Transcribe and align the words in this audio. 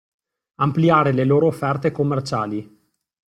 Ampliare 0.55 1.11
le 1.11 1.23
loro 1.25 1.45
offerte 1.45 1.91
commerciali. 1.91 2.67